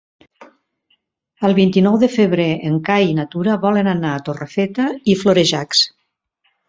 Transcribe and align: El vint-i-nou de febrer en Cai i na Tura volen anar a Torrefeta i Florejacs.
El 1.49 1.51
vint-i-nou 1.59 1.99
de 2.05 2.09
febrer 2.15 2.47
en 2.69 2.79
Cai 2.89 3.07
i 3.09 3.13
na 3.19 3.25
Tura 3.35 3.59
volen 3.67 3.91
anar 3.93 4.15
a 4.15 4.25
Torrefeta 4.31 4.89
i 5.15 5.17
Florejacs. 5.21 5.85